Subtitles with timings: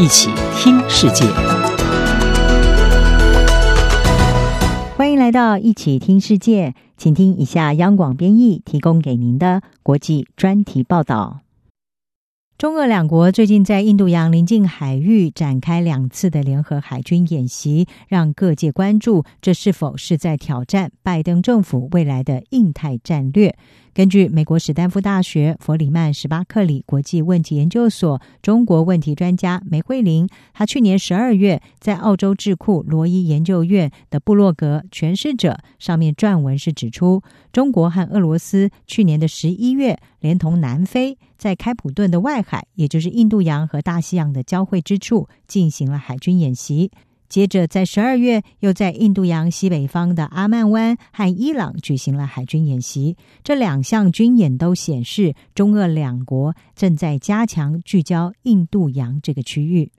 [0.00, 1.24] 一起听世界，
[4.96, 11.40] 欢迎来到一起听世界，请听以下央广编译提供给您的国际专题报道。
[12.56, 23.56] 中俄两国最近在印度洋邻近海域展开两次的联合海军演习，让各界关注这是否是在挑战拜登政府未来的印太战略。
[23.98, 41.18] 根据美国史丹福大学弗里曼史巴克里国际问题研究所中国问题专家梅惠玲，她去年十二月在澳洲智库罗伊研究院的部落格《诠释者》上面撰文是指出，中国和俄罗斯去年的十一月连同南非。
[41.36, 46.90] 在开普敦的外海，也就是印度洋和大西洋的交汇之处，进行了海军演习。
[47.28, 53.16] 接着，在十二月，又在印度洋西北方的阿曼湾和伊朗举行了海军演习。
[53.44, 59.92] 这两项军演都显示，中俄两国正在加强聚焦印度洋这个区域。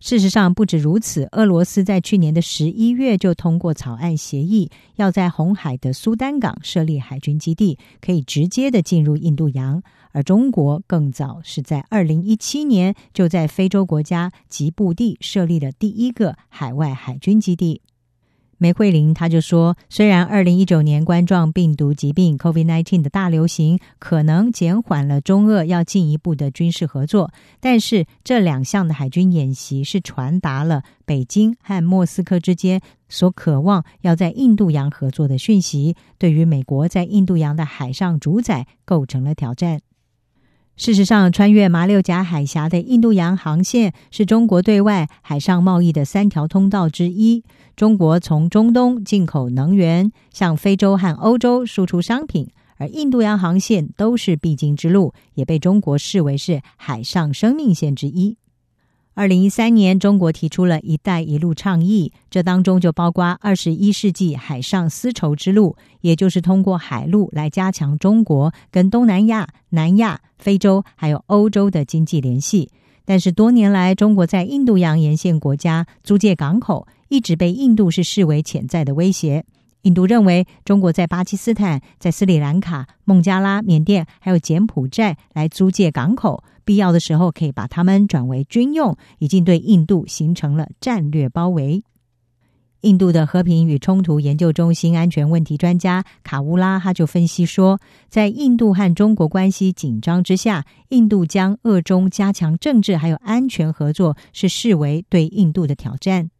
[0.00, 9.82] 事实上，不止如此，俄罗斯在去年的十一月就通过草案协议，要在红海的苏丹港设立海军基地，可以直接的进入印度洋。
[10.12, 17.82] 而中国更早是在二零一七年就在非洲国家吉布地设立了第一个海外海军基地。
[18.60, 39.80] 梅惠玲他就说，虽然二零一九年冠状病毒疾病 （COVID-19） 的大流行可能减缓了中俄要进一步的军事合作，但是这两项的海军演习是传达了北京和莫斯科之间所渴望要在印度洋合作的讯息，对于美国在印度洋的海上主宰构成了挑战。
[40.78, 47.42] 事实上，穿越马六甲海峡的印度洋航线是中国对外海上贸易的三条通道之一。
[47.74, 58.36] 中国从中东进口能源，向非洲和欧洲输出商品，而印度洋航线都是必经之路，也被中国视为是海上生命线之一。
[59.18, 72.70] 二零一三年，中国提出了一带一路倡议，这当中就包括二十一世纪海上丝绸之路，也就是通过海路来加强中国跟东南亚、南亚、非洲还有欧洲的经济联系。
[73.04, 79.44] 但是多年来，中国在印度洋沿线国家租借港口，一直被印度是视为潜在的威胁。
[79.82, 91.84] 印度认为，中国在巴基斯坦、在斯里兰卡、孟加拉、缅甸还有柬埔寨来租借港口，必要的时候可以把它们转为军用，已经对印度形成了战略包围。
[92.82, 106.30] 印度的和平与冲突研究中心安全问题专家卡乌拉他就分析说，在印度和中国关系紧张之下，印度将俄中加强政治还有安全合作，是视为对印度的挑战。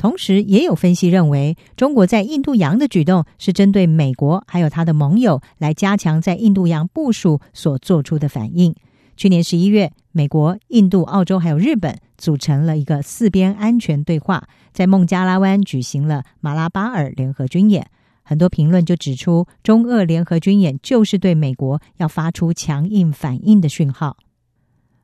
[0.00, 8.74] 同时，也有分析认为，中国在印度洋的举动是针对美国还有他的盟友来加强在印度洋部署所做出的反应。
[9.18, 17.86] 去年十一月，美国、印度、澳洲还有日本组成了一个四边安全对话，在孟加拉湾举行了马拉巴尔联合军演。
[18.22, 24.16] 很多评论就指出，中俄联合军演就是对美国要发出强硬反应的讯号。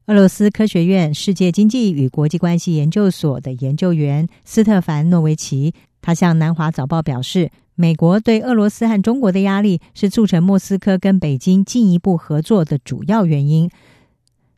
[0.06, 13.68] 俄罗斯科学院世界经济与国际关系研究所的研究员斯特凡诺维奇，他向南华早报表示，美国对俄罗斯和中国的压力是促成莫斯科跟北京进一步合作的主要原因。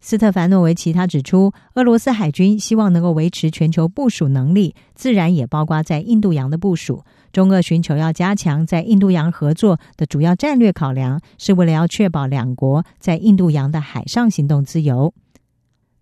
[0.02, 7.04] 斯特凡诺维奇他指出，俄罗斯海军希望能够维持全球部署能力，自然也包括在印度洋的部署。
[7.32, 15.14] 中俄寻求要加强在印度洋合作的主要战略考量，是为了要确保两国在印度洋的海上行动自由。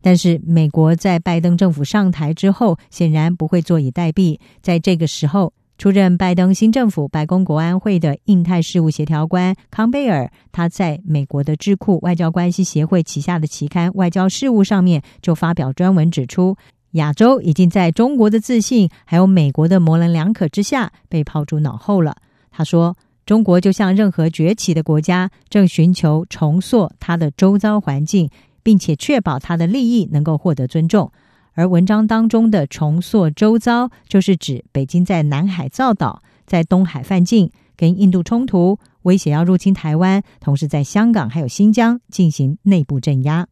[0.00, 4.38] 但是，美国在拜登政府上台之后，显然不会坐以待毙。
[4.62, 16.56] 在这个时候，出任拜登新政府白宫国安会的印太事务协调官康贝尔，他在美国的智库外交关系协会旗下的期刊《外交事务》上面就发表专文指出，
[16.92, 22.16] 亚洲已经在中国的自信还有美国的模棱两可之下被抛诸脑后了。
[22.50, 22.96] 他说，
[23.26, 28.30] 中国就像任何崛起的国家，正寻求重塑它的周遭环境。
[28.66, 31.12] 并且确保他的利益能够获得尊重，
[31.52, 43.46] 而文章当中的重塑周遭，就是指北京在南海造岛，在东海犯境，跟印度冲突，威胁要入侵台湾，同时在香港还有新疆进行内部镇压。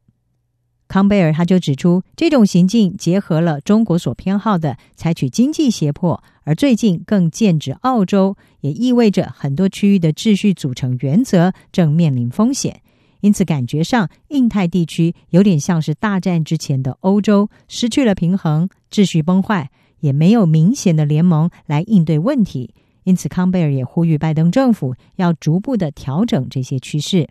[0.89, 12.81] 康贝尔他就指出，这种行径结合了中国所偏好的采取经济胁迫，而最近更剑指澳洲，也意味着很多区域的秩序组成原则正面临风险。
[13.25, 22.75] 因此，感觉上，印太地区有点像是大战之前的欧洲，失去了平衡，秩序崩坏，也没有明显的联盟来应对问题。
[23.05, 27.31] 因此，康贝尔也呼吁拜登政府要逐步的调整这些趋势。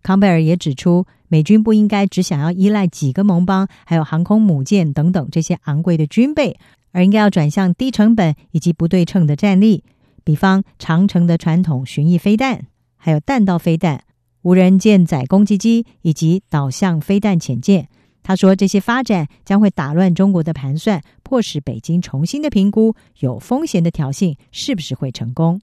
[0.00, 6.56] 康贝尔也指出，美军不应该只想要依赖几个盟邦，还有航空母舰等等这些昂贵的军备，
[6.92, 9.82] 而应该要转向低成本以及不对称的战力，
[10.22, 14.04] 比方长城的传统巡弋飞弹，还有弹道飞弹、
[14.42, 17.88] 无人舰载攻击机以及导向飞弹潜舰。
[18.22, 25.60] 他说，这些发展将会打乱中国的盘算，迫使北京重新的评估有风险的挑衅是不是会成功。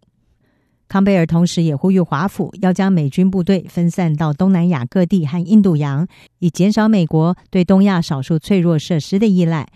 [0.88, 6.08] 康贝尔同时也呼吁华府要将美军部队分散到东南亚各地和印度洋，
[6.40, 9.68] 以减少美国对东亚少数脆弱设施的依赖。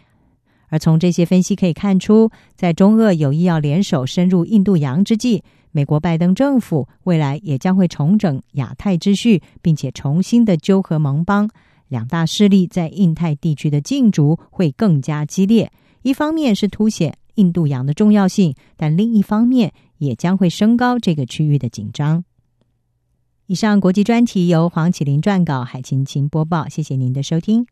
[0.69, 11.49] 而从这些分析可以看出，在中俄有意要联手深入印度洋之际，美国拜登政府未来也将会重整亚太秩序，并且重新的纠合盟邦。
[11.87, 15.71] 两大势力在印太地区的竞逐会更加激烈。
[16.03, 22.23] 一方面是凸显印度洋的重要性，但另一方面也将会升高这个区域的紧张。
[23.47, 26.69] 以上国际专题由黄启麟撰稿，海晴晴播报。
[26.69, 27.67] 谢谢您的收听。